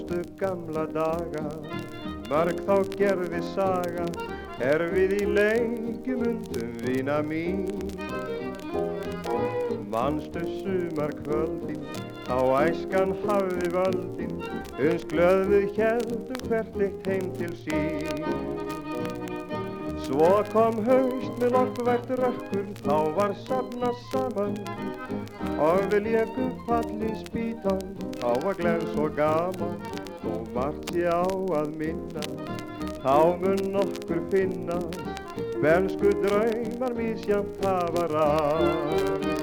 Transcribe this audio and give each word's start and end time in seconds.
manstu 0.00 0.22
gamla 0.38 0.86
daga, 0.92 1.44
mörg 2.28 2.60
þá 2.64 2.76
gerði 2.96 3.40
saga, 3.54 4.06
er 4.60 4.84
við 4.94 5.12
í 5.20 5.26
leikjum 5.26 6.22
undum 6.30 6.72
vina 6.84 7.20
mín. 7.22 7.66
Manstu 9.90 10.40
sumar 10.62 11.12
kvöldin, 11.24 11.82
þá 12.28 12.38
æskan 12.62 13.14
hafði 13.26 13.72
völdin, 13.74 14.36
uns 14.78 15.04
glöðu 15.10 15.64
heldum 15.76 16.48
hvert 16.48 16.80
eitt 16.80 17.10
heim 17.10 17.32
til 17.36 17.52
sín. 17.64 18.24
Svo 20.06 20.30
kom 20.52 20.80
haust 20.86 21.36
með 21.42 21.52
lokkvært 21.58 22.14
rökkur, 22.18 22.70
þá 22.80 22.96
var 23.18 23.34
safna 23.44 23.92
saman 24.10 24.56
og 25.60 25.82
við 25.92 26.06
lékum 26.08 26.52
falli 26.66 27.10
spítan, 27.20 27.82
þá 28.16 28.30
var 28.44 28.56
glens 28.56 28.96
og 28.96 29.12
gaman, 29.18 29.99
margt 30.54 30.94
ég 30.98 31.08
á 31.08 31.24
að 31.60 31.70
minna, 31.80 32.24
þá 33.02 33.16
mun 33.42 33.80
okkur 33.82 34.20
finnast, 34.32 35.00
velsku 35.62 36.14
draumar 36.24 36.92
mísjamt 36.98 37.64
hafa 37.64 38.04
ræð. 38.14 39.40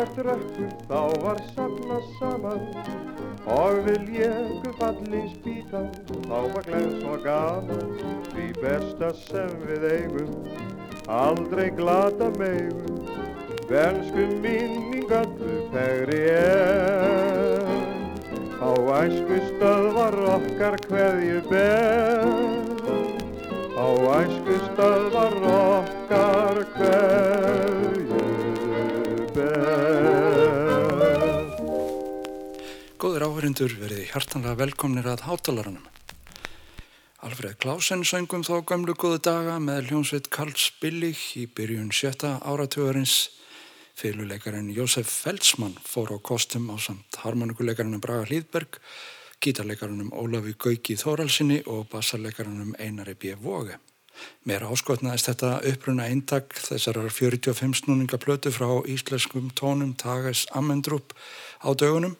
Lokkvært 0.00 0.24
rökkur, 0.24 0.70
þá 0.88 1.00
var 1.22 1.40
safna 1.54 1.98
saman. 2.18 2.62
Og 3.50 3.80
við 3.84 4.06
léku 4.08 4.72
falli 4.78 5.22
spýta, 5.34 5.82
þá 6.28 6.38
var 6.54 6.64
glens 6.64 7.04
og 7.04 7.24
gaman, 7.24 7.92
því 8.30 8.46
besta 8.60 9.10
sem 9.26 9.52
við 9.66 9.84
eigum, 9.90 10.32
aldrei 11.08 11.68
glata 11.76 12.30
megum, 12.38 13.04
bensku 13.68 14.26
minningallu 14.40 15.60
fegri 15.74 16.22
er. 16.32 17.68
Á 18.60 18.72
æsku 19.04 19.40
stöðvar 19.50 20.16
okkar 20.36 20.76
hverju 20.88 21.40
ber, 21.48 22.28
á 23.76 23.88
æsku 24.20 24.60
stöðvar 24.70 25.40
okkar 25.44 25.89
Áhörindur 33.50 33.72
verið 33.82 34.04
hjartanlega 34.12 34.58
velkomnir 34.60 35.06
að 35.10 35.24
hátalaranum. 35.26 35.86
Alfred 37.26 37.56
Klausen 37.58 38.04
söngum 38.06 38.44
þá 38.46 38.60
gamlu 38.62 38.94
góðu 38.94 39.18
daga 39.26 39.56
með 39.58 39.88
hljómsveit 39.88 40.28
Karls 40.30 40.68
Billig 40.78 41.18
í 41.34 41.48
byrjun 41.50 41.90
sjötta 41.90 42.36
áratugurins. 42.46 43.32
Fyluleikarinn 43.98 44.70
Jósef 44.70 45.10
Feldsmann 45.10 45.74
fór 45.82 46.14
á 46.14 46.18
kostum 46.22 46.70
á 46.70 46.78
samt 46.78 47.18
harmonikuleikarinn 47.24 47.98
Braga 47.98 48.30
Hlýðberg, 48.30 48.78
gítarleikarinn 49.42 50.14
Ólafi 50.14 50.54
Gauki 50.54 50.94
Þóralsinni 50.94 51.64
og 51.66 51.88
bassarleikarinn 51.90 52.76
Einari 52.78 53.18
B. 53.18 53.34
Vóge. 53.34 53.82
Mér 54.46 54.68
áskotnaðist 54.70 55.26
þetta 55.32 55.56
uppruna 55.72 56.06
eintak 56.06 56.54
þessarar 56.54 57.10
45 57.10 57.82
snúninga 57.82 58.18
plötu 58.22 58.54
frá 58.54 58.68
íslenskum 58.86 59.50
tónum 59.58 59.96
Tages 59.98 60.46
Amendrup 60.54 61.18
á 61.66 61.74
dögunum 61.74 62.14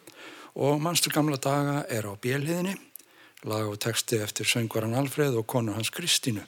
og 0.55 0.81
Mannstur 0.83 1.15
gamla 1.15 1.39
daga 1.41 1.85
er 1.89 2.09
á 2.09 2.13
bjelhiðinni, 2.15 2.77
lag 3.47 3.69
og 3.69 3.79
texti 3.81 4.19
eftir 4.21 4.49
söngvaran 4.49 4.97
Alfred 4.99 5.37
og 5.39 5.47
konu 5.47 5.77
hans 5.77 5.93
Kristínu. 5.95 6.43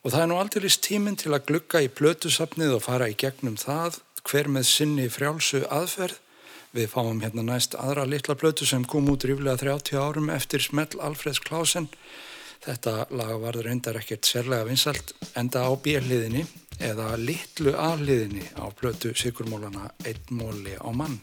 Og 0.00 0.14
það 0.14 0.22
er 0.22 0.28
nú 0.30 0.38
aldrei 0.40 0.70
tíminn 0.80 1.18
til 1.20 1.34
að 1.36 1.46
glugga 1.50 1.82
í 1.84 1.92
plötusafnið 1.92 2.78
og 2.78 2.84
fara 2.86 3.10
í 3.12 3.16
gegnum 3.20 3.58
það 3.60 4.00
hver 4.24 4.48
með 4.48 4.66
sinni 4.68 5.06
frjálsu 5.12 5.66
aðferð. 5.68 6.16
Við 6.70 6.86
fáum 6.92 7.18
hérna 7.20 7.42
næst 7.42 7.74
aðra 7.74 8.04
litla 8.06 8.36
plötu 8.38 8.66
sem 8.68 8.84
kom 8.86 9.08
út 9.10 9.26
ríflega 9.26 9.58
30 9.58 9.98
árum 9.98 10.30
eftir 10.30 10.62
smell 10.62 11.00
Alfreds 11.02 11.42
Klausen. 11.42 11.88
Þetta 12.62 13.08
lag 13.16 13.34
var 13.42 13.58
reyndar 13.64 13.98
ekkert 13.98 14.28
sérlega 14.28 14.68
vinsalt 14.68 15.14
enda 15.34 15.64
á 15.66 15.72
bjelhiðinni 15.74 16.44
eða 16.80 17.16
litlu 17.20 17.74
aðliðinni 17.74 18.52
á 18.56 18.70
plötu 18.76 19.16
Sigurmólana 19.16 19.90
Einn 20.04 20.38
móli 20.38 20.78
á 20.78 20.88
mann. 20.94 21.18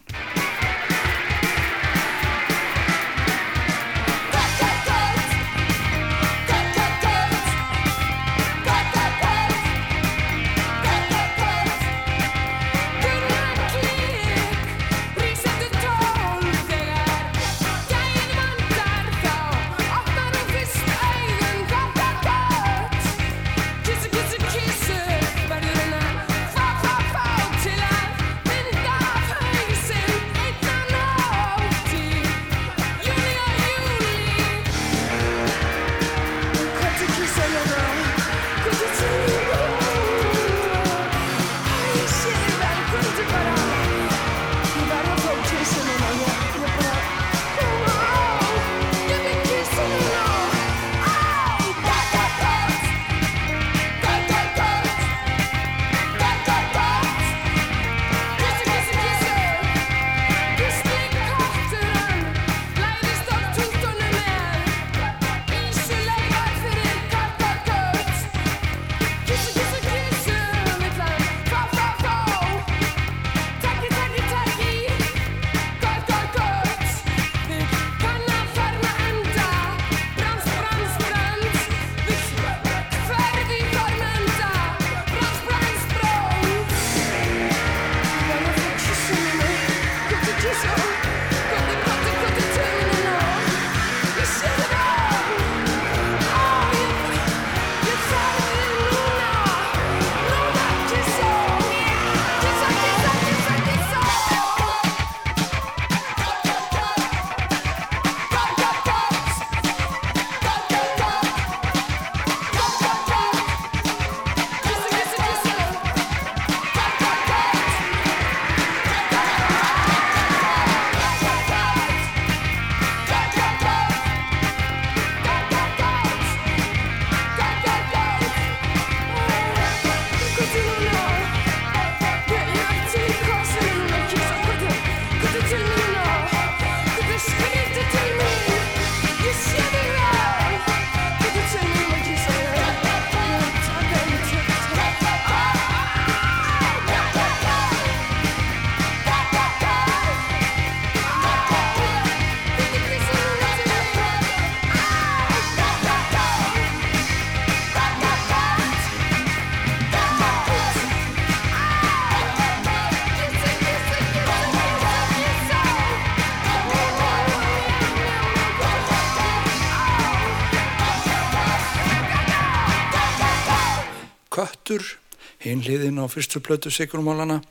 Hinliðin 175.47 175.99
á 176.01 176.05
fyrstu 176.11 176.41
plötu 176.43 176.71
Sigrumálana. 176.73 177.41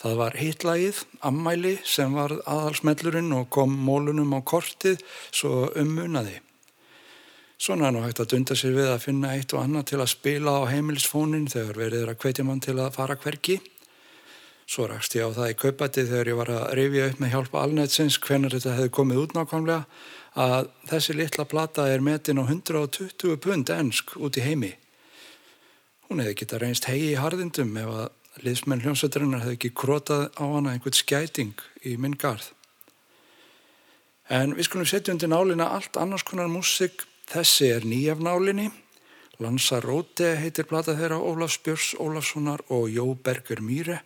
Það 0.00 0.14
var 0.16 0.36
hitlagið, 0.40 1.00
Ammæli, 1.28 1.74
sem 1.84 2.14
var 2.16 2.32
aðalsmellurinn 2.48 3.34
og 3.36 3.50
kom 3.52 3.74
mólunum 3.84 4.32
á 4.32 4.40
kortið 4.40 5.02
svo 5.28 5.68
ummunaði. 5.76 6.38
Svona 7.60 7.90
er 7.90 7.92
nú 7.92 8.00
hægt 8.06 8.22
að 8.22 8.30
dunda 8.32 8.54
sér 8.56 8.72
við 8.72 8.86
að 8.88 9.02
finna 9.04 9.34
eitt 9.36 9.52
og 9.52 9.60
annað 9.60 9.90
til 9.90 9.98
að 10.00 10.12
spila 10.14 10.54
á 10.64 10.70
heimilisfónin 10.72 11.50
þegar 11.52 11.82
verið 11.82 12.06
er 12.06 12.12
að 12.14 12.22
hvetja 12.22 12.46
mann 12.48 12.62
til 12.64 12.78
að 12.80 12.94
fara 12.94 13.18
hverki. 13.20 13.58
Svo 14.64 14.86
rakst 14.88 15.18
ég 15.18 15.28
á 15.28 15.36
það 15.36 15.50
í 15.52 15.58
kaupæti 15.60 16.06
þegar 16.08 16.30
ég 16.30 16.38
var 16.38 16.54
að 16.54 16.64
rifja 16.78 17.10
upp 17.10 17.20
með 17.20 17.32
hjálpa 17.34 17.64
alnætsins 17.66 18.16
hvernig 18.24 18.54
þetta 18.54 18.76
hefði 18.78 18.94
komið 18.96 19.20
út 19.26 19.36
nákvæmlega 19.36 19.80
að 20.40 20.70
þessi 20.88 21.16
litla 21.18 21.44
plata 21.50 21.88
er 21.90 22.04
metin 22.06 22.40
á 22.40 22.44
120 22.46 23.36
pund 23.44 23.72
ennsk 23.74 24.16
út 24.16 24.38
í 24.40 24.46
heimi. 24.46 24.72
Hún 26.10 26.24
hefði 26.24 26.40
geta 26.40 26.58
reynst 26.58 26.88
hegi 26.90 27.12
í 27.12 27.18
harðindum 27.22 27.76
ef 27.78 27.90
að 27.94 28.42
liðsmenn 28.42 28.80
hljómsveiturinnar 28.82 29.44
hefði 29.44 29.58
ekki 29.60 29.68
krotað 29.78 30.24
á 30.34 30.42
hana 30.42 30.72
einhvern 30.74 30.96
skæting 30.98 31.62
í 31.86 31.92
minn 32.02 32.16
garð. 32.18 32.48
En 34.26 34.56
við 34.58 34.66
skulum 34.66 34.88
setja 34.90 35.14
undir 35.14 35.30
nálina 35.30 35.68
allt 35.70 35.98
annars 36.02 36.26
konar 36.26 36.50
músik 36.50 37.06
Þessi 37.30 37.68
er 37.70 37.84
nýjafnálinni, 37.86 38.64
Lansaróte 39.38 40.32
heitir 40.40 40.66
blata 40.66 40.96
þeirra 40.98 41.20
Ólafs 41.22 41.60
Björns 41.62 41.92
Ólafssonar 42.02 42.64
og 42.74 42.88
Jó 42.90 43.04
Berger 43.14 43.62
Mýre. 43.62 44.00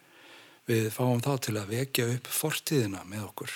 Við 0.69 0.91
fáum 0.93 1.25
þá 1.25 1.33
til 1.47 1.57
að 1.57 1.73
vekja 1.73 2.11
upp 2.13 2.29
fortíðina 2.29 3.01
með 3.09 3.25
okkur. 3.31 3.55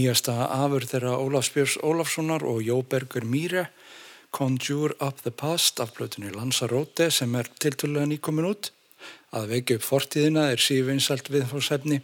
Nýjasta 0.00 0.46
afur 0.48 0.86
þeirra 0.88 1.18
Ólafsbjörns 1.20 1.74
Ólafssonar 1.84 2.40
og 2.48 2.62
Jóbergur 2.64 3.26
Mýre 3.28 3.66
Conjure 4.32 4.94
Up 4.96 5.18
the 5.26 5.30
Past 5.30 5.80
af 5.80 5.92
blötunni 5.92 6.30
Lanzarote 6.32 7.10
sem 7.12 7.34
er 7.36 7.50
tilturlega 7.60 8.08
nýkomin 8.08 8.48
út. 8.48 8.70
Að 9.36 9.50
veikja 9.52 9.76
upp 9.76 9.84
fortíðina 9.84 10.46
er 10.54 10.62
sífinsalt 10.62 11.28
viðfórsefni. 11.28 12.00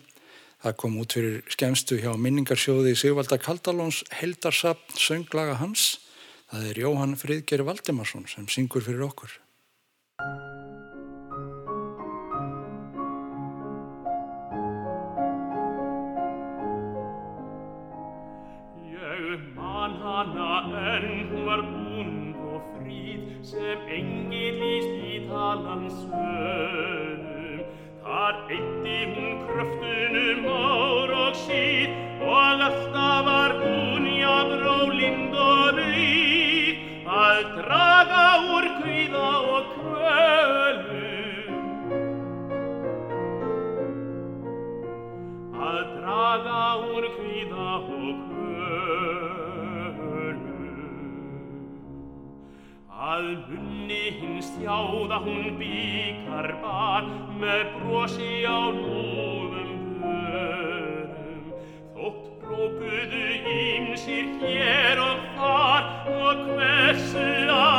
Það 0.61 0.77
kom 0.83 1.01
út 1.01 1.17
fyrir 1.17 1.41
skemstu 1.49 1.97
hjá 2.03 2.13
minningarsjóði 2.21 2.93
Sigvalda 3.01 3.41
Kaldalóns 3.41 4.03
Heldarsapn 4.13 5.01
sönglaga 5.01 5.57
hans. 5.63 5.95
Það 6.53 6.69
er 6.75 6.83
Jóhann 6.85 7.17
Fridger 7.17 7.65
Valdimarsson 7.65 8.29
sem 8.29 8.45
syngur 8.45 8.85
fyrir 8.85 9.09
okkur. 9.09 9.39
manna 20.17 20.53
endmar 21.05 21.61
bund 21.71 22.37
og 22.51 22.69
fríð 22.77 23.25
sem 23.45 23.83
enginn 23.97 24.63
í 24.65 24.77
stítalans 24.85 25.99
önum. 26.21 27.67
Þar 28.07 28.39
eitti 28.57 28.97
hún 29.13 29.35
kröftunum 29.45 30.49
ár 30.55 31.13
og 31.27 31.37
síð 31.43 31.93
og 32.31 32.65
alltaf 32.69 33.29
var 33.29 33.57
hún 33.61 34.09
jafnró 34.23 34.79
lind 34.95 35.37
og 35.51 35.83
blíð 35.83 37.11
að 37.25 37.43
draga 37.59 38.27
úr 38.57 38.71
kvíða 38.79 39.31
og 39.57 39.75
kvölu 39.75 41.06
munni 54.47 54.55
hins 54.55 54.55
þjáða 54.59 55.19
hún 55.25 55.59
bíkar 55.59 56.55
bar 56.63 57.05
með 57.41 57.67
brosi 57.81 58.45
á 58.47 58.71
núðum 58.71 60.01
vörum. 60.03 61.53
Þótt 61.95 62.25
brópuðu 62.43 63.27
ímsir 63.57 64.27
hér 64.41 64.99
og 64.99 65.19
þar 65.37 65.85
og 66.07 66.37
hversu 66.55 67.27
annars 67.51 67.76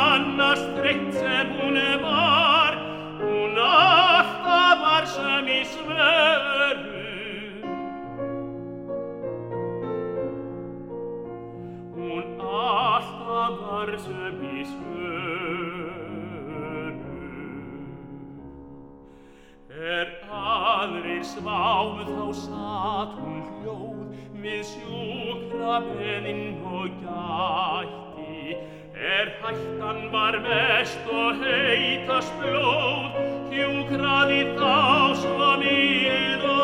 sváð 21.78 22.08
þá 22.10 22.26
satt 22.34 23.12
hún 23.22 23.42
hljóð 23.46 23.98
við 24.42 24.62
sjúkra 24.66 25.76
beðinn 25.84 26.56
og 26.66 26.96
gætti 27.04 28.56
er 29.12 29.30
hættan 29.44 30.00
var 30.10 30.40
mest 30.42 31.06
og 31.06 31.38
heitast 31.44 32.34
blóð 32.42 33.20
hjúkraði 33.52 34.42
þá 34.58 34.74
svo 35.22 35.52
mild 35.62 36.57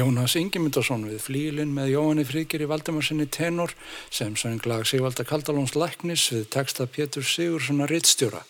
Jónas 0.00 0.32
Ingemyndarsson 0.38 1.02
við 1.04 1.18
flílinn 1.20 1.72
með 1.76 1.90
Jóhanni 1.92 2.22
Fríkir 2.24 2.62
í 2.64 2.68
Valdimarsinni 2.70 3.26
tenor 3.28 3.74
sem 4.08 4.32
söng 4.38 4.62
lag 4.64 4.86
Sigvalda 4.88 5.26
Kaldalóns 5.28 5.74
Læknis 5.76 6.22
við 6.32 6.46
texta 6.54 6.86
Pétur 6.88 7.26
Sigurssona 7.26 7.88
Rittstjóra. 7.90 8.40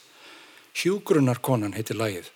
Hjúgrunarkonan 0.78 1.74
heiti 1.74 1.96
lagið. 1.96 2.28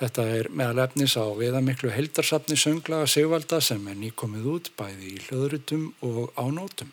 Þetta 0.00 0.26
er 0.34 0.50
meðal 0.50 0.82
efnis 0.86 1.14
á 1.14 1.30
viðamiklu 1.38 1.92
heldarsafni 1.94 2.58
sönglaga 2.58 3.06
Sigvalda 3.06 3.60
sem 3.62 3.86
er 3.86 4.00
nýkomið 4.00 4.50
út 4.56 4.72
bæði 4.80 5.14
í 5.14 5.22
hlöðrutum 5.28 5.86
og 6.10 6.34
á 6.34 6.44
nótum. 6.50 6.90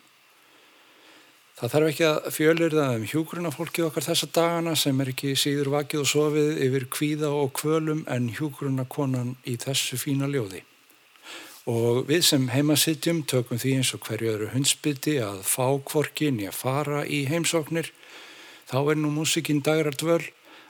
Það 1.57 1.73
þarf 1.73 1.91
ekki 1.95 2.09
að 2.11 2.31
fjölirða 2.37 2.89
um 2.99 3.11
hjúgrunafólkið 3.15 3.89
okkar 3.89 4.11
þessa 4.11 4.33
dagana 4.37 4.77
sem 4.77 5.01
er 5.01 5.15
ekki 5.15 5.33
síður 5.33 5.73
vakið 5.79 6.05
og 6.05 6.11
sofið 6.13 6.65
yfir 6.69 6.89
kvíða 6.93 7.33
og 7.33 7.53
kvölum 7.57 8.05
en 8.13 8.33
hjúgrunakonan 8.37 9.39
í 9.49 9.57
þessu 9.65 9.97
fína 9.97 10.29
ljóði. 10.29 10.67
Og 11.67 12.05
við 12.07 12.21
sem 12.23 12.45
heima 12.47 12.77
sitjum 12.79 13.25
tökum 13.27 13.59
því 13.59 13.73
eins 13.81 13.89
og 13.97 14.05
hverju 14.07 14.29
öðru 14.31 14.45
hundsbytti 14.53 15.17
að 15.19 15.41
fá 15.43 15.65
kvorkin 15.89 16.39
í 16.39 16.47
að 16.47 16.55
fara 16.61 17.01
í 17.03 17.25
heimsóknir. 17.27 17.89
Þá 18.71 18.77
er 18.93 19.01
nú 19.01 19.11
músikinn 19.11 19.59
dagrar 19.65 19.97
dvöl. 19.99 20.23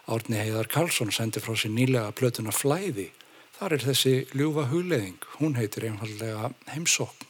Árni 0.10 0.40
Heiðar 0.42 0.72
Karlsson 0.74 1.14
sendi 1.14 1.44
frá 1.44 1.54
sér 1.54 1.76
nýlega 1.76 2.16
plötuna 2.18 2.56
Flæði. 2.56 3.12
Þar 3.60 3.78
er 3.78 3.86
þessi 3.92 4.16
ljúfa 4.34 4.66
hugleðing. 4.72 5.22
Hún 5.38 5.58
heitir 5.60 5.86
einfallega 5.92 6.50
heimsókn. 6.74 7.27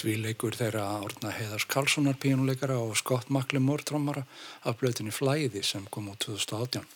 Tvíleikur 0.00 0.54
þeirra 0.56 0.86
Árna 0.96 1.28
Heiðars 1.36 1.66
Karlssonar 1.68 2.16
pínuleikara 2.16 2.78
og 2.80 2.94
Scott 2.96 3.28
McLemore 3.28 3.84
trommara 3.84 4.22
af 4.64 4.78
blöðinni 4.80 5.12
Flæði 5.12 5.60
sem 5.66 5.84
kom 5.92 6.08
út 6.08 6.22
2018. 6.24 6.86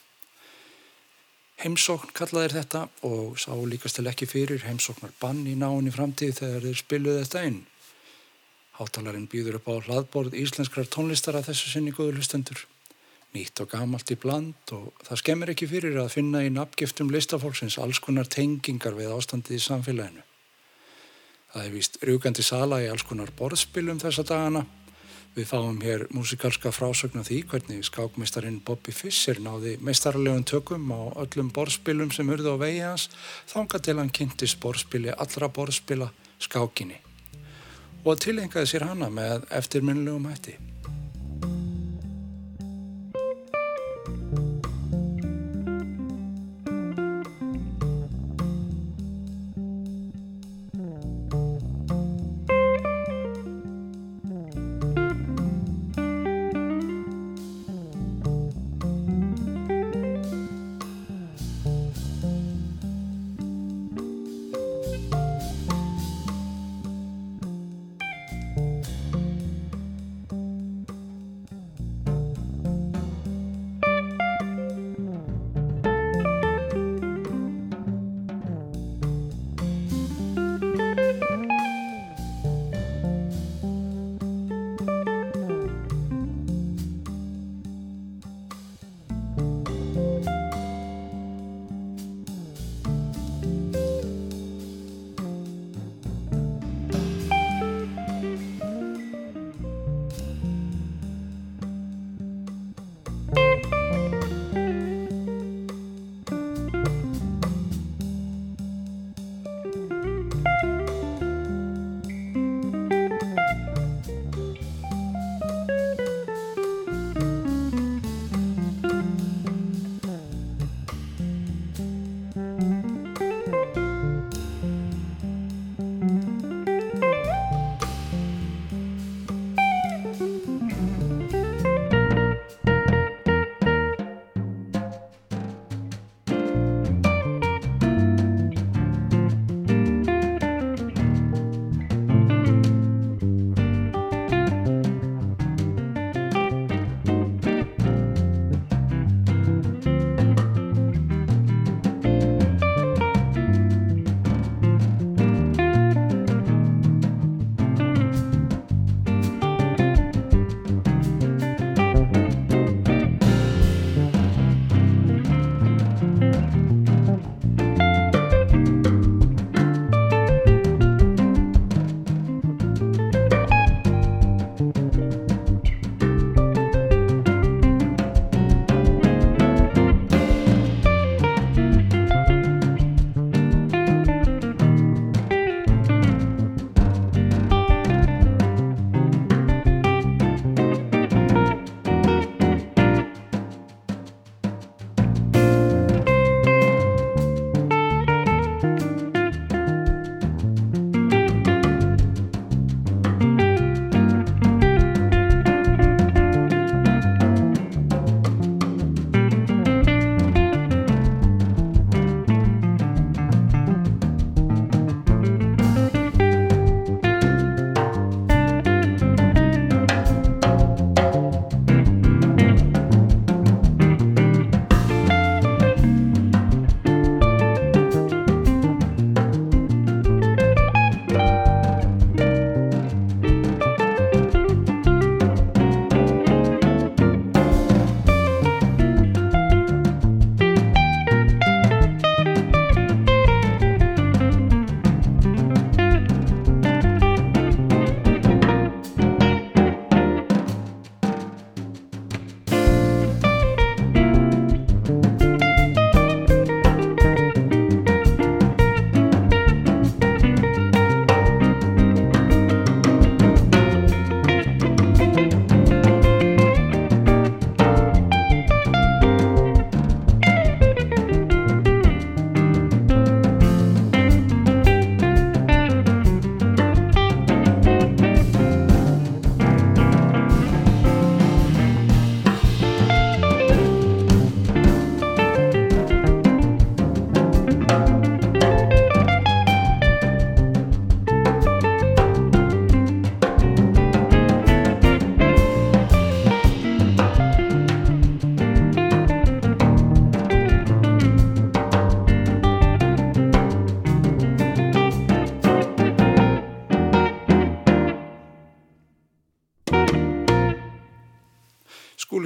Heimsókn 1.60 2.14
kallaðir 2.16 2.56
þetta 2.56 2.86
og 3.04 3.36
sá 3.42 3.52
líkast 3.52 4.00
til 4.00 4.08
ekki 4.08 4.30
fyrir 4.30 4.64
heimsóknar 4.64 5.12
bann 5.20 5.44
í 5.44 5.52
náinni 5.52 5.92
framtíð 5.92 6.40
þegar 6.40 6.64
þeir 6.64 6.80
spiluði 6.80 7.22
þetta 7.26 7.44
inn. 7.50 7.62
Hátalarinn 8.80 9.28
býður 9.28 9.60
upp 9.60 9.68
á 9.68 9.74
hlaðborð 9.84 10.40
íslenskrar 10.40 10.88
tónlistar 10.88 11.36
að 11.36 11.50
þessu 11.52 11.74
sinni 11.74 11.92
góður 11.92 12.22
hlustendur. 12.22 12.66
nýtt 13.34 13.60
og 13.60 13.68
gamalt 13.68 14.10
í 14.14 14.16
bland 14.16 14.70
og 14.72 14.92
það 15.02 15.20
skemmir 15.20 15.50
ekki 15.50 15.66
fyrir 15.66 15.96
að 15.98 16.12
finna 16.14 16.44
í 16.46 16.52
nafngiftum 16.54 17.10
listafólksins 17.10 17.80
alls 17.82 17.98
konar 17.98 18.30
tengingar 18.30 18.94
við 18.94 19.10
ástandið 19.10 19.58
í 19.58 19.64
samfélaginu. 19.64 20.22
Það 21.54 21.66
er 21.68 21.70
vist 21.70 22.00
rjúkandi 22.02 22.42
sala 22.42 22.80
í 22.82 22.88
alls 22.90 23.04
konar 23.06 23.30
borðspilum 23.38 24.00
þessa 24.02 24.24
dagana. 24.26 24.64
Við 25.36 25.46
fáum 25.46 25.76
hér 25.82 26.02
músikalska 26.10 26.72
frásögn 26.74 27.20
af 27.22 27.28
því 27.28 27.38
hvernig 27.52 27.86
skákmeistarinn 27.86 28.58
Bobby 28.66 28.90
Fischer 28.94 29.38
náði 29.42 29.76
meistarlegum 29.78 30.42
tökum 30.50 30.90
á 30.90 31.14
öllum 31.22 31.54
borðspilum 31.54 32.10
sem 32.14 32.34
urðu 32.34 32.58
á 32.58 32.62
vegi 32.66 32.82
hans 32.82 33.06
þanga 33.50 33.82
til 33.86 33.98
hann 34.00 34.10
kynntist 34.10 34.58
borðspili 34.62 35.14
allra 35.14 35.46
borðspila 35.46 36.10
skákinni 36.42 36.98
og 38.04 38.18
tilengaði 38.20 38.74
sér 38.74 38.90
hana 38.90 39.06
með 39.10 39.46
eftirminnilegum 39.54 40.30
hætti. 40.34 40.58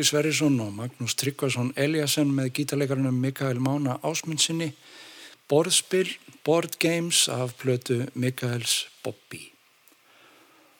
Sverrisson 0.09 0.57
og 0.65 0.73
Magnús 0.73 1.17
Tryggvason 1.21 1.75
Eliasson 1.77 2.31
með 2.33 2.55
gítarleikarunum 2.57 3.21
Mikael 3.21 3.61
Mána 3.61 3.99
Ásmundsinni, 4.01 4.73
borðspill, 5.51 6.17
board 6.45 6.79
games 6.81 7.27
af 7.29 7.55
plötu 7.61 8.07
Mikaels 8.15 8.87
Bobby. 9.05 9.51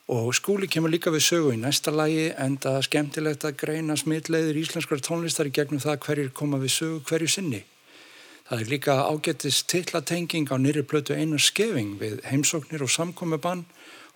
Og 0.09 0.31
skúli 0.33 0.65
kemur 0.65 0.89
líka 0.89 1.11
við 1.13 1.21
sögu 1.27 1.51
í 1.53 1.59
næsta 1.61 1.91
lagi 1.93 2.31
en 2.33 2.55
það 2.57 2.77
er 2.79 2.85
skemmtilegt 2.87 3.43
að 3.45 3.59
greina 3.61 3.97
smitleiðir 3.99 4.57
íslenskar 4.57 5.03
tónlistar 5.05 5.45
í 5.45 5.53
gegnum 5.53 5.83
það 5.83 5.99
hverjir 6.07 6.31
koma 6.33 6.57
við 6.57 6.73
sögu 6.79 7.03
hverju 7.05 7.29
sinni. 7.29 7.59
Það 8.49 8.63
er 8.63 8.71
líka 8.73 8.95
ágættist 9.05 9.67
tillatenging 9.69 10.49
á 10.49 10.57
nýri 10.57 10.81
plötu 10.81 11.13
einar 11.13 11.43
skefing 11.45 11.99
við 12.01 12.23
heimsóknir 12.25 12.81
og 12.81 12.89
samkomiðbann. 12.89 13.67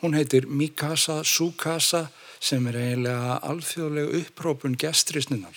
Hún 0.04 0.18
heitir 0.18 0.50
Mikasa 0.52 1.22
Sukasa 1.24 2.10
sem 2.44 2.66
er 2.68 2.76
eiginlega 2.76 3.38
alþjóðleg 3.40 4.10
upprópun 4.18 4.74
gestrisninnar. 4.76 5.56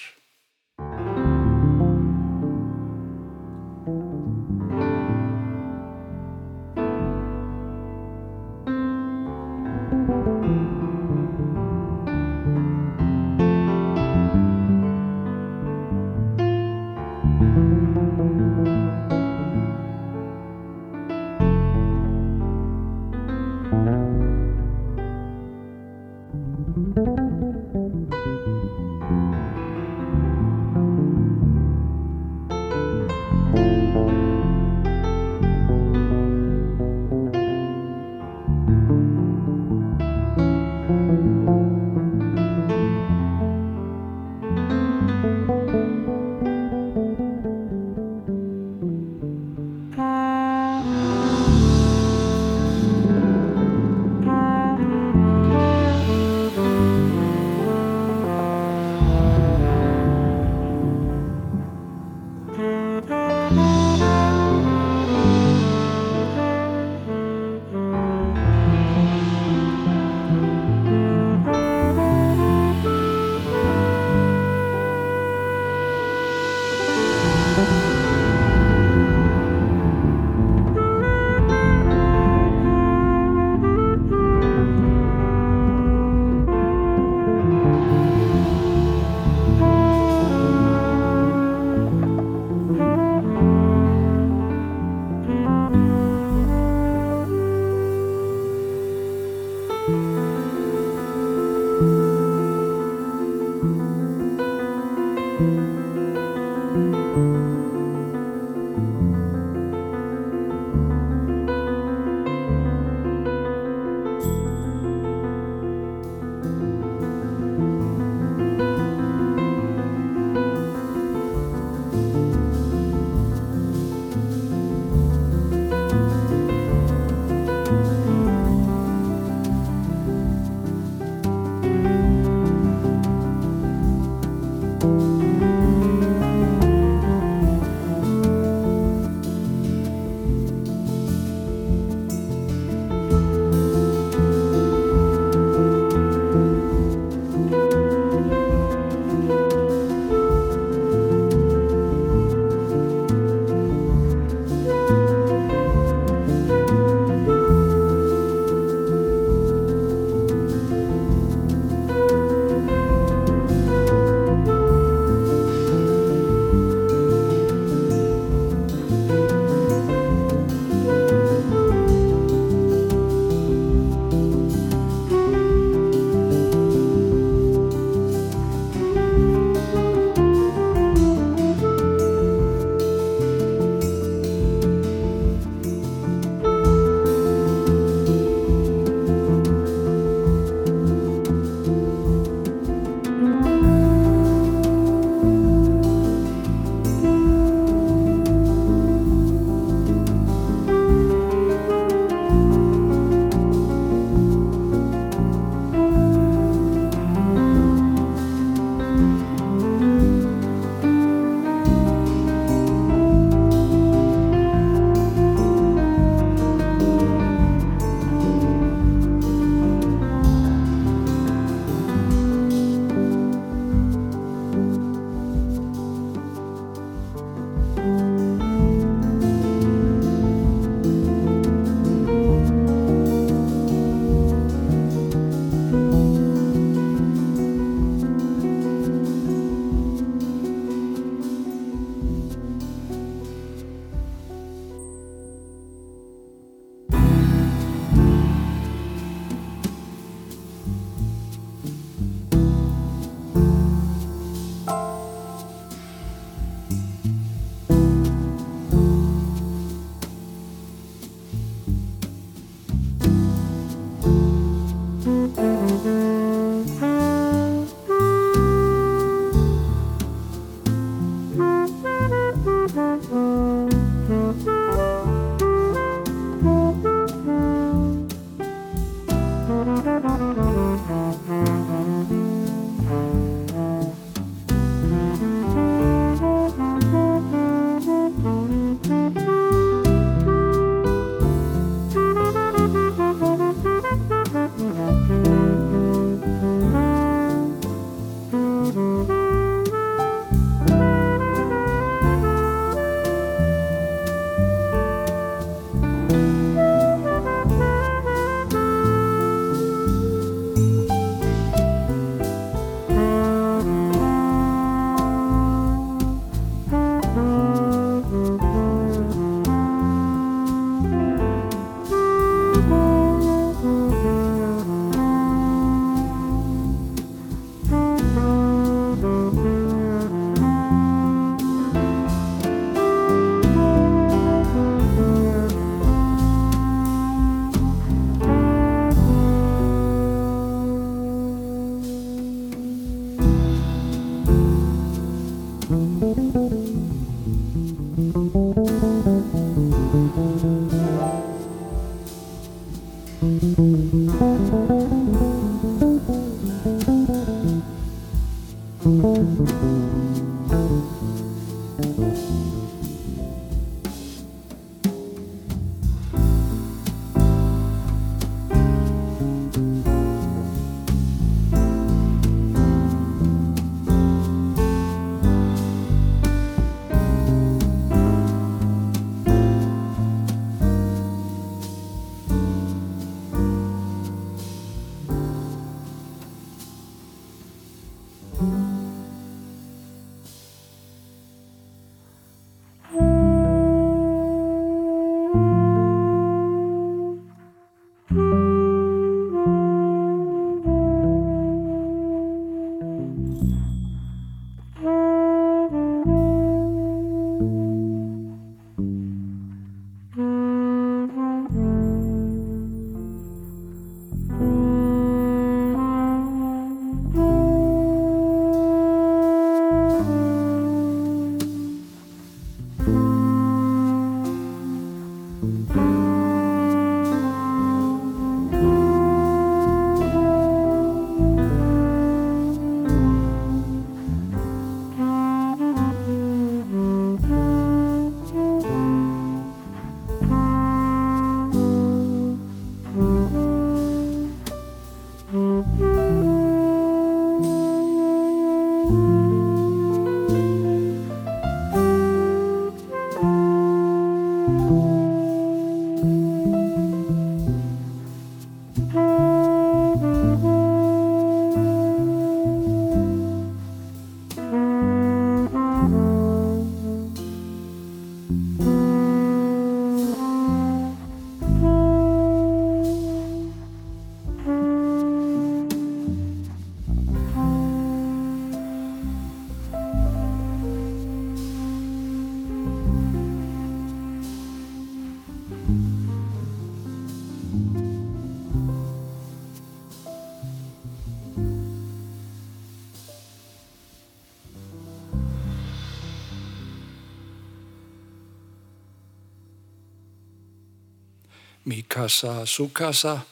Mikasa 501.97 502.45
Sukasa, 502.45 503.23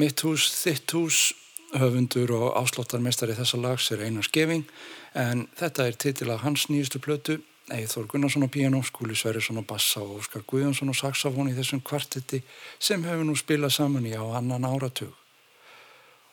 Mitt 0.00 0.22
hús, 0.24 0.46
þitt 0.56 0.88
hús, 0.96 1.34
höfundur 1.76 2.30
og 2.32 2.54
ásláttarmestari 2.56 3.34
þessa 3.36 3.58
lags 3.60 3.90
er 3.92 4.00
Einar 4.06 4.24
Skeving 4.24 4.62
en 5.12 5.42
þetta 5.58 5.84
er 5.84 5.98
titila 6.00 6.38
hans 6.40 6.70
nýjustu 6.70 6.96
plötu 7.04 7.36
Eithor 7.68 8.06
Gunnarsson 8.08 8.46
á 8.46 8.48
piano, 8.48 8.80
Skúli 8.80 9.12
Sverjesson 9.12 9.60
á 9.60 9.64
bassa 9.68 10.00
og 10.00 10.22
Óskar 10.22 10.46
Guðjónsson 10.48 10.88
á 10.88 10.96
saxofón 10.96 11.52
í 11.52 11.58
þessum 11.58 11.82
kvartetti 11.84 12.40
sem 12.78 13.04
hefur 13.04 13.28
nú 13.28 13.36
spilað 13.36 13.76
saman 13.76 14.08
í 14.08 14.16
á 14.16 14.24
annan 14.32 14.64
áratug. 14.64 15.12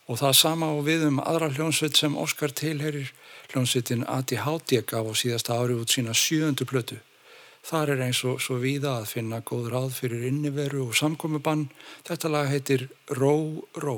Og 0.08 0.22
það 0.24 0.40
sama 0.40 0.72
á 0.72 0.76
við 0.88 1.10
um 1.10 1.20
aðra 1.20 1.52
hljónsveit 1.52 2.00
sem 2.00 2.16
Óskar 2.16 2.56
tilherir, 2.56 3.12
hljónsveitin 3.52 4.08
Adi 4.08 4.40
Háttjek 4.40 4.96
á 4.96 5.04
síðasta 5.12 5.60
ári 5.60 5.76
út 5.76 5.92
sína 5.92 6.16
sjöundu 6.16 6.64
plötu. 6.64 7.02
Þar 7.68 7.90
er 7.98 8.02
eins 8.06 8.22
og 8.24 8.38
svo 8.40 8.62
víða 8.62 8.94
að 9.02 9.10
finna 9.12 9.42
góð 9.44 9.66
ráð 9.74 9.98
fyrir 9.98 10.30
inniveru 10.30 10.86
og 10.86 10.96
samkomiðbann. 10.96 11.66
Þetta 12.08 12.32
lag 12.32 12.48
heitir 12.48 12.88
Ró, 13.20 13.34
Ró. 13.76 13.98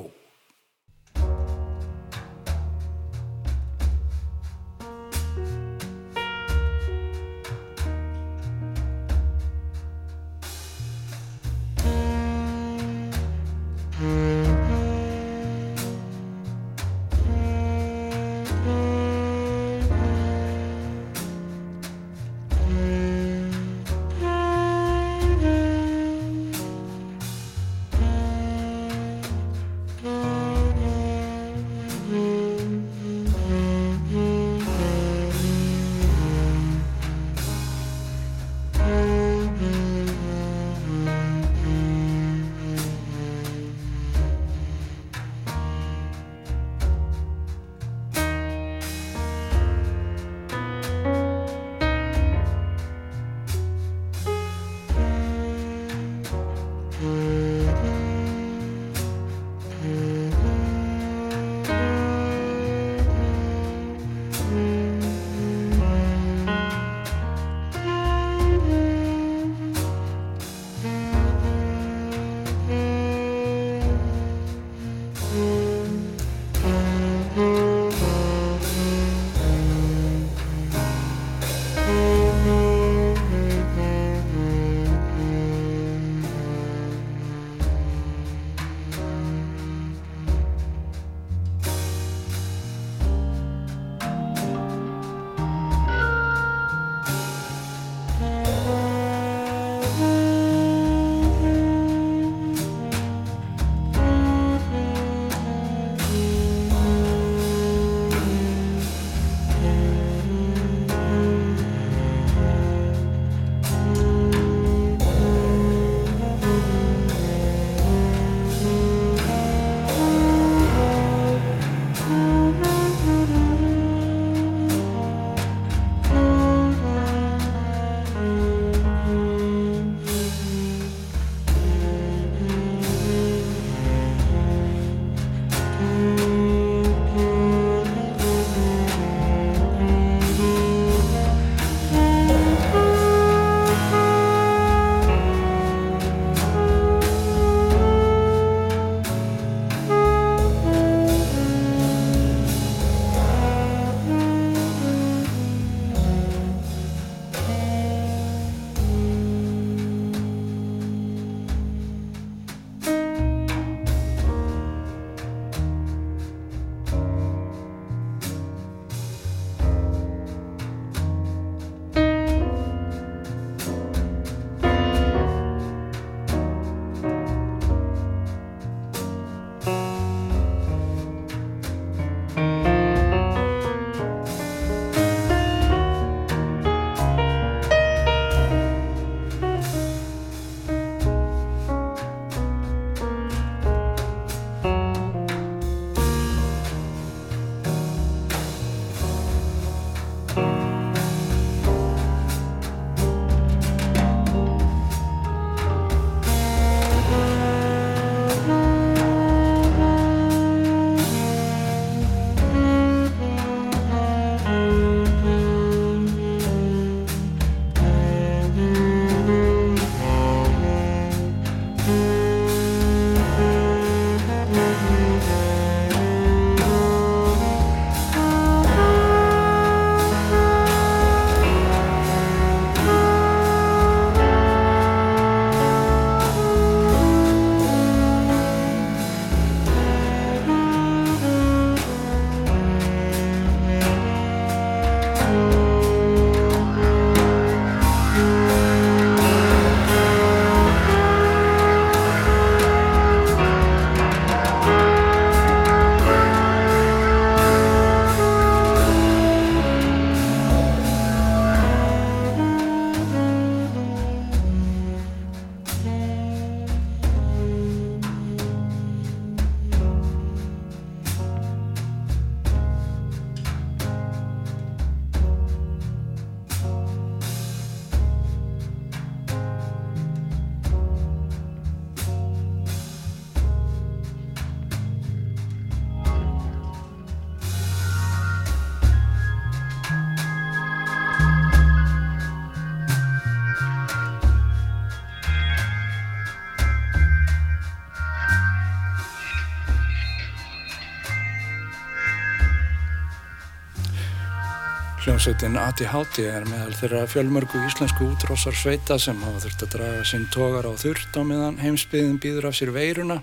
Hljómsveitin 305.19 305.57
ATHT 305.59 306.21
er 306.23 306.45
meðal 306.47 306.75
þeirra 306.79 306.99
fjölmörgu 307.11 307.59
íslensku 307.67 308.05
útrósar 308.07 308.55
sveita 308.55 308.95
sem 309.03 309.17
hafa 309.19 309.41
þurft 309.43 309.65
að 309.65 309.73
draga 309.73 310.05
sinn 310.07 310.23
tógar 310.31 310.63
á 310.63 310.71
þurft 310.79 311.19
á 311.19 311.27
meðan 311.27 311.57
heimsbyðin 311.59 312.21
býður 312.23 312.47
af 312.47 312.55
sér 312.55 312.71
veiruna. 312.71 313.17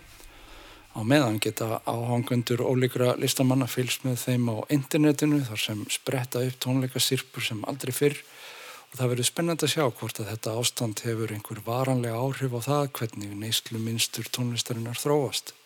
Á 0.93 1.01
meðan 1.01 1.41
geta 1.41 1.81
áhangundur 1.89 2.61
ólíkra 2.69 3.15
listamanna 3.17 3.65
fylgst 3.65 4.05
með 4.05 4.21
þeim 4.27 4.53
á 4.53 4.57
internetinu 4.77 5.41
þar 5.49 5.63
sem 5.65 5.83
spretta 5.89 6.45
upp 6.45 6.61
tónleikasirpur 6.67 7.49
sem 7.49 7.65
aldrei 7.65 7.97
fyrr 7.97 8.21
og 8.21 8.99
það 9.01 9.15
verður 9.15 9.31
spennand 9.33 9.65
að 9.65 9.77
sjá 9.79 9.87
hvort 9.89 10.21
að 10.21 10.35
þetta 10.35 10.59
ástand 10.61 11.05
hefur 11.09 11.33
einhver 11.33 11.65
varanlega 11.65 12.21
áhrif 12.21 12.61
á 12.61 12.67
það 12.69 12.91
hvernig 13.01 13.39
neyslu 13.41 13.81
minnstur 13.81 14.29
tónlistarinnar 14.37 15.01
þróast. 15.01 15.57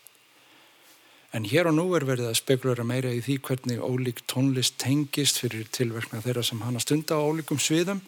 En 1.30 1.44
hér 1.46 1.68
og 1.70 1.76
nú 1.76 1.84
er 1.94 2.02
verið 2.02 2.26
að 2.26 2.40
spekulera 2.40 2.82
meira 2.82 3.12
í 3.14 3.20
því 3.22 3.36
hvernig 3.46 3.82
ólík 3.86 4.24
tónlist 4.26 4.80
tengist 4.82 5.36
fyrir 5.38 5.68
tilverkna 5.70 6.18
þeirra 6.24 6.42
sem 6.42 6.62
hana 6.66 6.82
stunda 6.82 7.14
á 7.14 7.22
ólíkum 7.22 7.60
sviðum. 7.62 8.00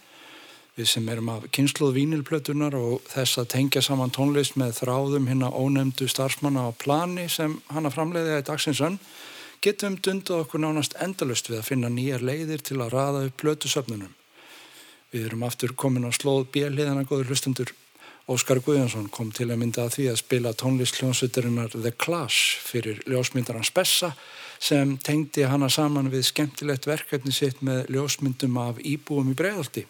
Við 0.74 0.88
sem 0.90 1.10
erum 1.12 1.28
af 1.30 1.44
kynsluð 1.54 1.92
vínilplötunar 1.94 2.74
og 2.74 3.04
þess 3.12 3.38
að 3.38 3.52
tengja 3.54 3.82
saman 3.84 4.10
tónlist 4.10 4.56
með 4.58 4.80
þráðum 4.80 5.28
hérna 5.30 5.52
ónefndu 5.54 6.08
starfsmanna 6.10 6.64
á 6.66 6.70
plani 6.74 7.28
sem 7.30 7.60
hana 7.70 7.92
framleiði 7.94 8.40
að 8.40 8.48
dagsinsönn 8.48 8.98
getum 9.62 10.00
dundað 10.02 10.42
okkur 10.42 10.64
nánast 10.64 10.96
endalust 10.98 11.52
við 11.52 11.60
að 11.60 11.68
finna 11.68 11.92
nýjar 11.92 12.26
leiðir 12.26 12.64
til 12.66 12.80
að 12.82 12.96
raða 12.96 13.22
upp 13.28 13.38
plötusöfnunum. 13.38 14.10
Við 15.12 15.28
erum 15.28 15.46
aftur 15.46 15.76
komin 15.78 16.08
á 16.08 16.10
slóð 16.10 16.48
bjeliðana 16.56 17.06
góður 17.06 17.30
hlustundur 17.30 17.70
Óskar 18.30 18.60
Guðjónsson 18.62 19.08
kom 19.10 19.32
til 19.34 19.48
að 19.50 19.58
mynda 19.58 19.86
að 19.88 19.96
því 19.96 20.04
að 20.12 20.20
spila 20.20 20.52
tónlist 20.54 21.00
hljónsvitarinnar 21.00 21.72
The 21.74 21.90
Clash 21.98 22.60
fyrir 22.62 23.00
ljósmyndaran 23.10 23.66
Spessa 23.66 24.12
sem 24.62 24.94
tengdi 25.02 25.42
hana 25.50 25.66
saman 25.72 26.10
við 26.12 26.28
skemmtilegt 26.28 26.86
verkefni 26.86 27.34
sitt 27.34 27.64
með 27.66 27.90
ljósmyndum 27.96 28.60
af 28.62 28.78
íbúum 28.78 29.32
í 29.32 29.38
bregðaldi. 29.38 29.88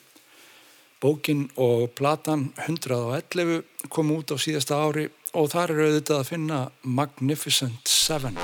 Bókin 1.02 1.48
og 1.60 1.90
platan 1.98 2.48
111 2.64 3.60
kom 3.92 4.14
út 4.16 4.32
á 4.32 4.36
síðasta 4.40 4.80
ári 4.80 5.10
og 5.36 5.52
þar 5.52 5.74
er 5.74 5.84
auðvitað 5.88 6.22
að 6.22 6.32
finna 6.32 6.64
Magnificent 6.82 7.84
Seven. 7.90 8.38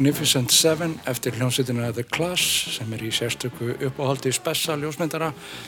Magnificent 0.00 0.50
Seven 0.50 0.94
eftir 1.04 1.34
hljómsveitina 1.36 1.90
The 1.92 2.06
Class 2.08 2.40
sem 2.72 2.92
er 2.96 3.02
í 3.04 3.10
sérstöku 3.12 3.66
uppáhaldi 3.84 4.30
spessa 4.32 4.72
ljósmyndara 4.80 5.26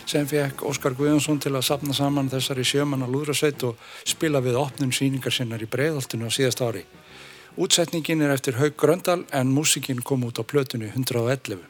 sem 0.09 0.25
fekk 0.25 0.63
Óskar 0.71 0.95
Guðjónsson 0.97 1.37
til 1.37 1.53
að 1.53 1.67
sapna 1.67 1.93
saman 1.93 2.31
þessari 2.33 2.65
sjömanna 2.65 3.05
lúðrasveit 3.13 3.61
og 3.69 3.83
spila 4.09 4.41
við 4.41 4.57
opnun 4.57 4.95
síningar 4.97 5.37
sinnar 5.37 5.61
í 5.61 5.69
breiðoltinu 5.69 6.25
á 6.25 6.33
síðast 6.33 6.65
ári. 6.65 6.87
Útsetningin 7.61 8.25
er 8.25 8.33
eftir 8.33 8.57
Haug 8.57 8.73
Gröndal 8.81 9.27
en 9.37 9.53
músikinn 9.53 10.01
kom 10.01 10.25
út 10.25 10.41
á 10.41 10.49
plötunni 10.49 10.89
111. 10.89 11.61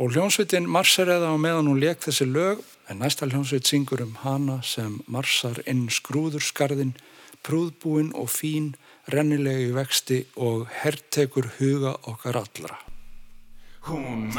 Og 0.00 0.16
hljómsveitin 0.16 0.64
marsar 0.64 1.12
eða 1.18 1.36
á 1.36 1.36
meðan 1.36 1.68
hún 1.68 1.84
leik 1.84 2.00
þessi 2.00 2.30
lög 2.32 2.64
en 2.88 3.04
næsta 3.04 3.28
hljómsveit 3.28 3.68
syngur 3.68 4.06
um 4.08 4.16
hana 4.24 4.62
sem 4.64 5.02
marsar 5.04 5.60
inn 5.68 5.90
skrúðurskarðin, 5.92 6.96
prúðbúin 7.44 8.14
og 8.16 8.32
fín 8.32 8.72
rennilegi 9.12 9.70
vexti 9.76 10.20
og 10.36 10.66
herrtekur 10.82 11.52
huga 11.58 11.94
okkar 12.10 12.42
allra. 12.42 12.78
Hún 13.86 14.32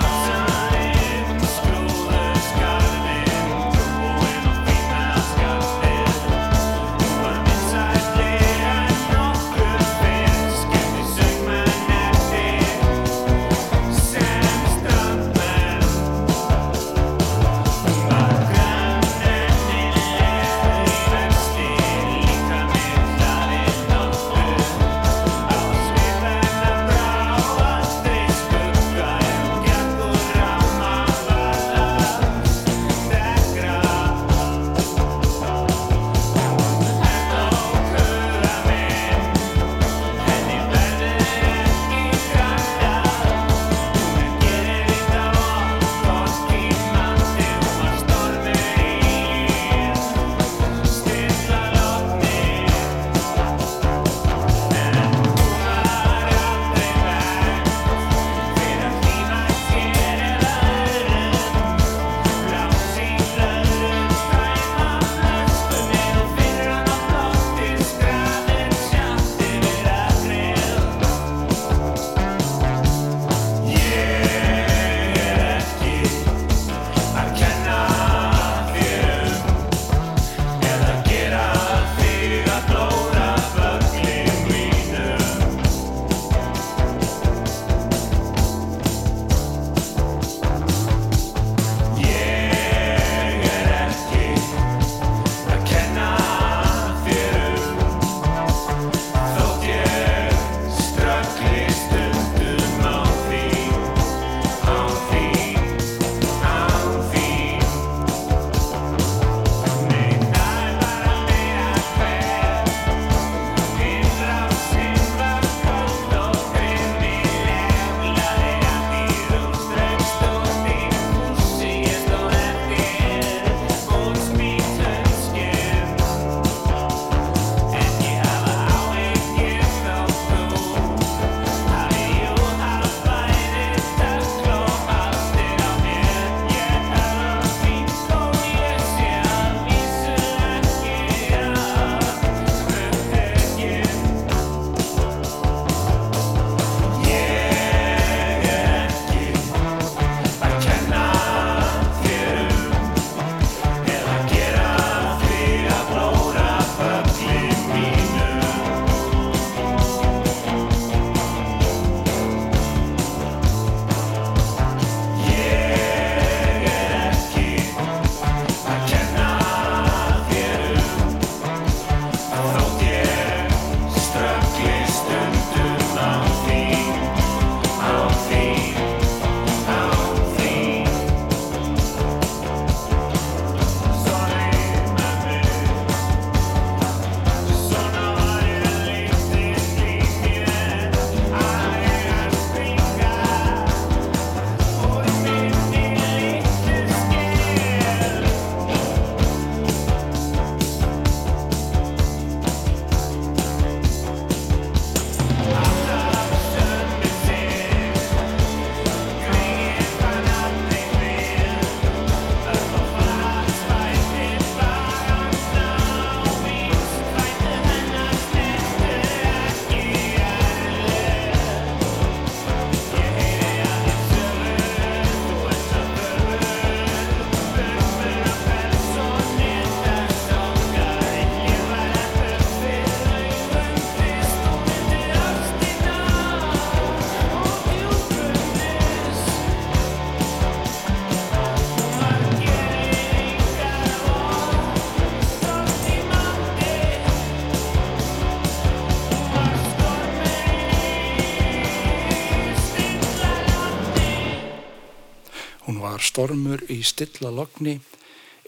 stormur 256.18 256.64
í 256.74 256.80
stilla 256.82 257.30
lokni, 257.30 257.76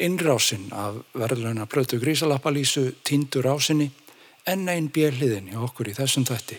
innrásinn 0.02 0.72
af 0.74 0.96
verðluna 1.14 1.68
blötu 1.70 2.00
grísalappalísu, 2.02 2.96
tindur 3.06 3.46
ásinni, 3.52 3.92
enn 4.50 4.66
einn 4.74 4.88
bjelliðin 4.90 5.52
í 5.54 5.60
okkur 5.68 5.92
í 5.92 5.94
þessum 5.94 6.26
þætti. 6.26 6.58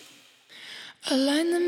A 1.10 1.16
line 1.18 1.58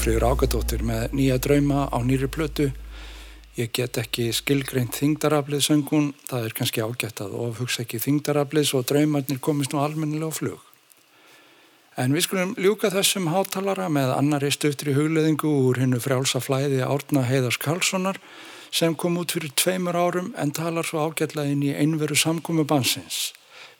Jófríður 0.00 0.30
Ágadóttir 0.32 0.80
með 0.80 1.10
nýja 1.12 1.34
drauma 1.44 1.82
á 1.92 2.00
nýri 2.00 2.24
plötu. 2.32 2.70
Ég 3.52 3.68
get 3.76 3.98
ekki 4.00 4.30
skilgreint 4.32 4.96
þingdaraflið 4.96 5.60
söngun, 5.60 6.06
það 6.24 6.46
er 6.46 6.54
kannski 6.56 6.80
ágætt 6.80 7.20
að 7.20 7.34
ofhugsa 7.36 7.82
ekki 7.82 8.00
þingdaraflið 8.00 8.64
svo 8.70 8.80
draumarnir 8.80 9.42
komist 9.44 9.74
nú 9.74 9.82
almennilega 9.84 10.32
á 10.32 10.38
flug. 10.38 10.62
En 12.00 12.16
við 12.16 12.24
skulum 12.30 12.56
ljúka 12.56 12.88
þessum 12.96 13.28
hátalara 13.28 13.90
með 13.92 14.14
annari 14.14 14.48
stöftri 14.56 14.96
hugleðingu 14.96 15.52
úr 15.68 15.82
hinnu 15.84 16.00
frjálsa 16.00 16.40
flæði 16.40 16.80
Árna 16.80 17.26
Heiðars 17.28 17.60
Karlssonar 17.60 18.22
sem 18.72 18.96
kom 18.96 19.20
út 19.20 19.36
fyrir 19.36 19.52
tveimur 19.52 20.00
árum 20.00 20.32
en 20.40 20.56
talar 20.56 20.88
svo 20.88 21.04
ágætlega 21.10 21.52
inn 21.52 21.68
í 21.68 21.76
einveru 21.76 22.16
samkomi 22.16 22.64
bansins. 22.64 23.34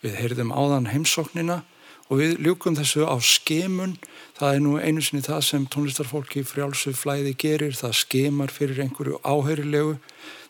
Við 0.04 0.20
heyrðum 0.20 0.52
áðan 0.52 0.92
heimsóknina 0.92 1.62
og 2.10 2.20
við 2.20 2.36
ljúkum 2.44 2.76
þessu 2.76 3.08
á 3.08 3.16
skemun. 3.24 3.96
Það 4.40 4.54
er 4.56 4.62
nú 4.64 4.70
einu 4.80 5.02
sinni 5.04 5.20
það 5.20 5.40
sem 5.44 5.64
tónlistarfólki 5.68 6.40
frjálsu 6.48 6.94
flæði 6.96 7.34
gerir, 7.42 7.74
það 7.76 7.98
skemar 7.98 8.54
fyrir 8.56 8.80
einhverju 8.86 9.18
áheyrilegu. 9.20 9.98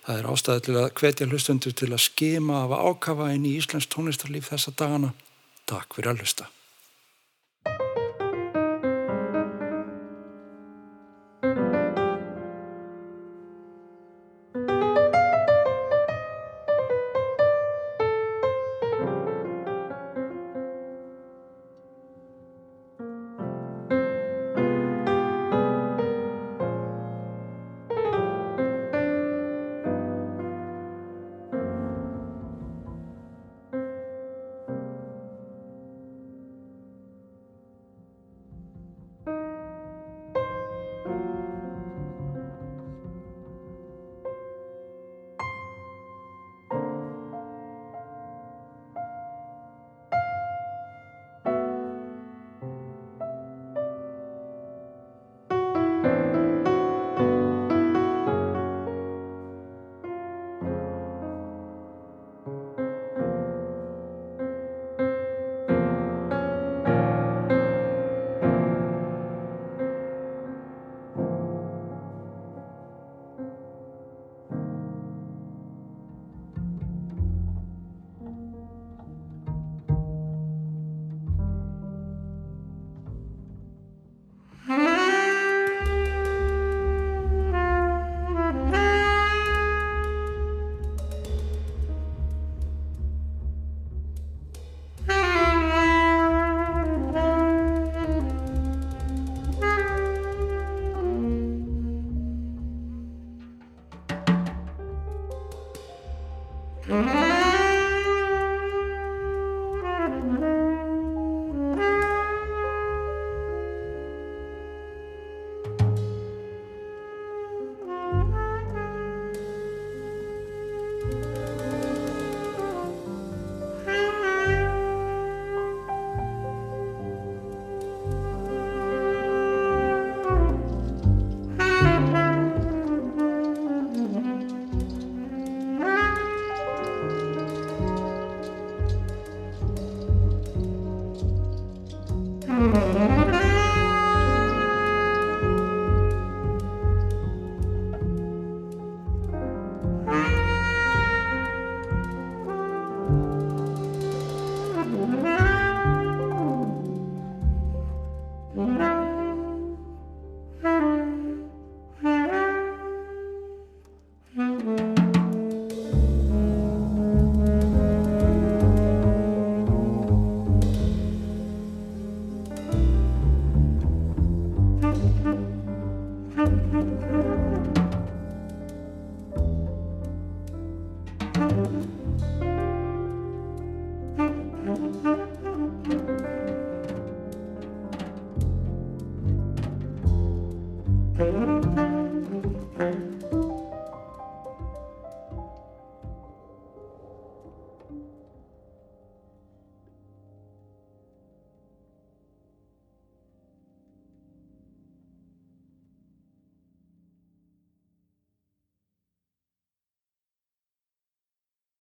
Það 0.04 0.20
er 0.20 0.28
ástæði 0.30 0.64
til 0.68 0.76
að 0.78 0.86
hvetja 1.00 1.26
hlustundur 1.26 1.74
til 1.74 1.90
að 1.90 2.04
skema 2.04 2.60
af 2.68 2.76
ákafa 2.78 3.32
inn 3.34 3.50
í 3.50 3.56
Íslands 3.58 3.90
tónlistarlíf 3.90 4.52
þessa 4.52 4.76
dagana. 4.78 5.10
Takk 5.66 5.98
fyrir 5.98 6.12
að 6.14 6.22
hlusta. 6.22 6.46